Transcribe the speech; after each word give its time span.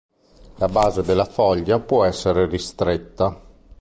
La 0.55 0.67
base 0.67 1.03
della 1.03 1.25
foglia 1.25 1.77
può 1.79 2.05
essere 2.05 2.47
ristretta. 2.47 3.39